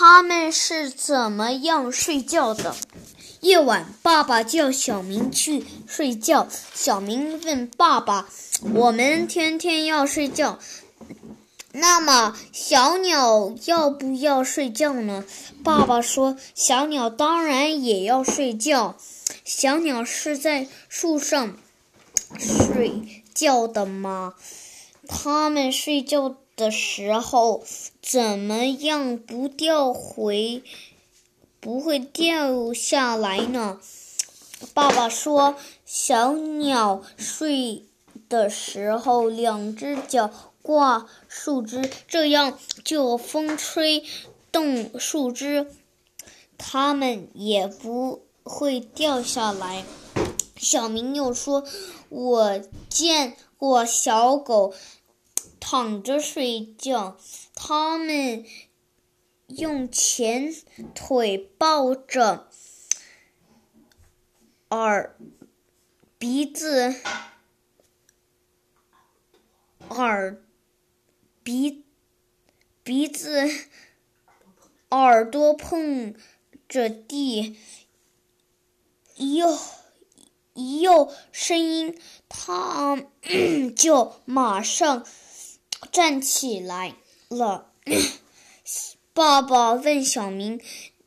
[0.00, 2.76] 他们是怎么样睡觉的？
[3.40, 6.46] 夜晚，爸爸叫小明去睡觉。
[6.72, 8.28] 小明问爸爸
[8.74, 10.60] ：“我们天天要睡觉，
[11.72, 15.24] 那么小鸟要不要睡觉呢？”
[15.64, 18.94] 爸爸说：“小鸟当然也要睡觉。
[19.44, 21.56] 小鸟是在树上
[22.38, 24.34] 睡觉的吗？
[25.08, 27.64] 它们睡觉的时候
[28.02, 30.62] 怎么样不掉回？”
[31.60, 33.80] 不会掉下来呢。
[34.74, 37.84] 爸爸说：“小鸟睡
[38.28, 40.30] 的时候，两只脚
[40.62, 44.04] 挂树枝，这样就风吹
[44.52, 45.66] 动树枝，
[46.56, 49.84] 它们也不会掉下来。”
[50.56, 51.64] 小明又说
[52.08, 54.74] ：“我见过小狗
[55.60, 57.18] 躺着睡觉，
[57.54, 58.44] 他们。”
[59.48, 60.54] 用前
[60.94, 62.50] 腿抱着
[64.68, 65.16] 耳
[66.18, 66.94] 鼻子
[69.88, 70.44] 耳
[71.42, 71.86] 鼻
[72.82, 73.48] 鼻子
[74.90, 76.14] 耳朵碰
[76.68, 77.56] 着地，
[79.16, 79.58] 一有
[80.52, 83.02] 一有声音，它
[83.74, 85.06] 就马上
[85.92, 86.96] 站起来
[87.28, 87.72] 了。
[89.14, 90.60] 爸爸问小明：“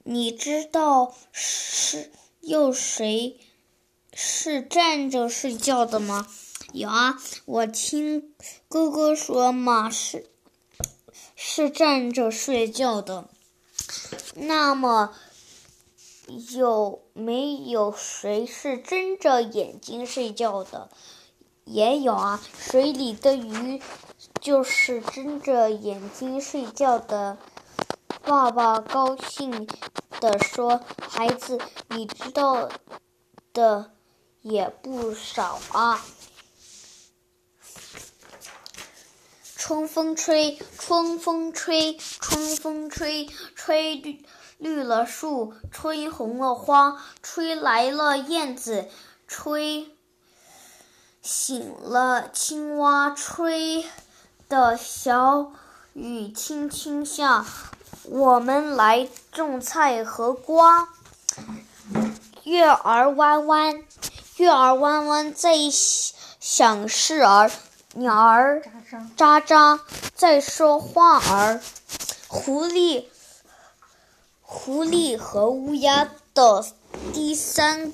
[0.04, 3.40] 你知道是有谁
[4.14, 6.28] 是站着睡觉的吗
[6.74, 8.34] ？”“有啊，我听
[8.68, 10.30] 哥哥说马是
[11.36, 13.30] 是站着睡觉的。
[14.36, 15.16] ”“那么
[16.54, 20.90] 有没有谁是睁着眼睛睡觉的
[21.66, 23.82] ？”“也有啊，水里的鱼
[24.40, 27.38] 就是睁着眼睛睡觉的。”
[28.24, 29.68] 爸爸高兴
[30.20, 32.70] 地说：“孩子，你知道
[33.52, 33.92] 的
[34.42, 36.00] 也不少啊。”
[39.56, 44.26] 春风吹，春风吹，春风吹，吹绿
[44.58, 48.90] 绿了树，吹红了花，吹来了燕子，
[49.28, 49.96] 吹
[51.34, 53.86] 醒了青蛙，吹
[54.50, 55.54] 的小
[55.94, 57.46] 雨轻轻下。
[58.04, 60.90] 我们来种菜和瓜。
[62.44, 63.82] 月儿弯弯，
[64.36, 67.50] 月儿弯弯在想事儿，
[67.94, 68.62] 鸟儿
[69.16, 69.80] 喳喳
[70.14, 71.62] 在说话儿。
[72.28, 73.06] 狐狸，
[74.42, 76.66] 狐狸和乌鸦的
[77.14, 77.94] 第三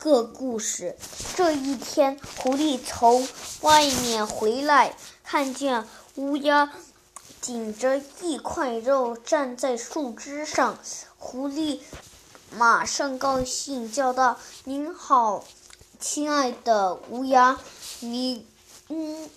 [0.00, 0.96] 个故事。
[1.36, 3.28] 这一天，狐狸从
[3.60, 6.72] 外面回来，看见乌鸦。
[7.42, 10.78] 顶着一块肉站在树枝上，
[11.16, 11.80] 狐狸
[12.54, 15.42] 马上高兴叫道：“您好，
[15.98, 17.58] 亲爱的乌鸦，
[18.00, 18.46] 你，
[18.88, 19.30] 嗯，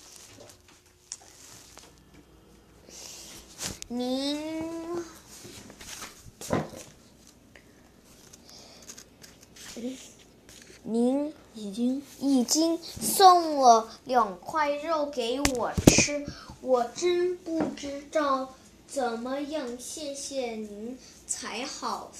[10.83, 12.03] 您，已经
[12.43, 16.25] 已经送了两块肉给我吃。”
[16.59, 18.53] 我真不知道
[18.85, 22.11] 怎么样谢谢您才好，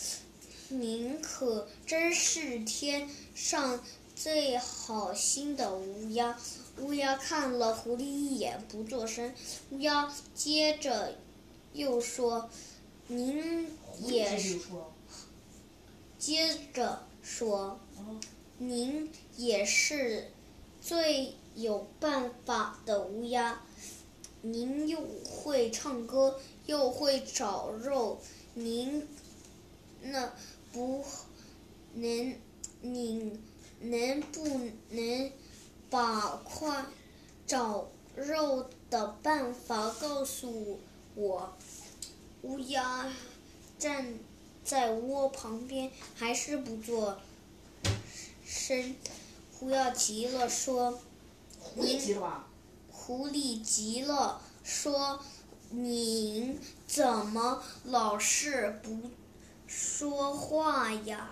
[0.70, 3.82] 您可真是天上
[4.16, 6.38] 最好心的乌鸦。
[6.80, 9.34] 乌鸦看了狐狸一眼，不作声。
[9.72, 11.18] 乌鸦接着
[11.74, 12.50] 又说
[13.08, 13.70] ：“您
[14.00, 14.60] 也是。”
[16.18, 17.80] 接着说
[18.58, 20.32] ：“您也是
[20.82, 23.62] 最有办法的乌鸦。”
[24.46, 28.20] 您又会唱歌，又会找肉，
[28.56, 29.08] 您
[30.02, 30.34] 那
[30.74, 31.02] 不
[31.94, 32.36] 能，
[32.82, 33.42] 您
[33.80, 34.46] 能不
[34.90, 35.32] 能
[35.90, 36.86] 把快
[37.48, 37.88] 找
[38.18, 40.78] 肉的办法告诉
[41.16, 41.54] 我？
[42.42, 43.10] 乌鸦
[43.80, 44.20] 站
[44.66, 47.18] 在窝旁边，还是不做
[48.54, 48.96] 声。
[49.52, 51.00] 狐妖急了，说
[51.76, 52.20] ：“您。”
[52.92, 55.20] 狐狸急了，说
[55.72, 59.10] ：“您怎么老是不
[59.66, 61.32] 说话呀？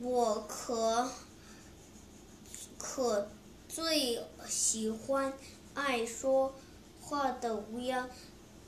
[0.00, 1.10] 我可
[2.78, 3.28] 可
[3.68, 5.32] 最喜欢
[5.74, 6.54] 爱说
[7.00, 8.08] 话的乌鸦，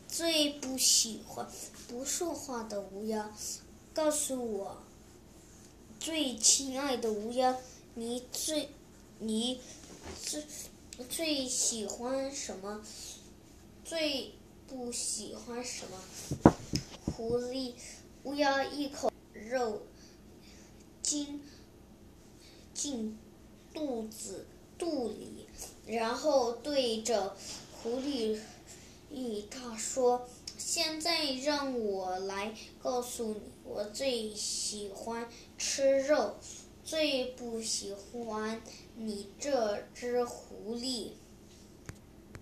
[0.08, 1.46] 最不喜欢
[1.88, 3.30] 不说话的乌鸦。
[3.94, 4.82] 告诉我，
[6.04, 7.56] 最亲爱的乌鸦，
[7.94, 8.70] 你最
[9.20, 9.60] 你
[10.20, 10.42] 最。”
[11.08, 12.84] 最喜欢什么？
[13.84, 14.34] 最
[14.68, 16.52] 不喜欢什么？
[17.06, 17.74] 狐狸
[18.24, 19.82] 乌鸦一口肉
[21.02, 21.40] 进
[22.74, 23.18] 进
[23.72, 24.46] 肚子
[24.78, 25.46] 肚里，
[25.86, 27.34] 然后对着
[27.82, 28.38] 狐狸
[29.10, 30.28] 一大说
[30.64, 35.28] ：“现在让我来告诉你，我最喜欢
[35.58, 36.36] 吃肉，
[36.84, 38.62] 最不喜欢
[38.96, 41.10] 你这只狐狸。”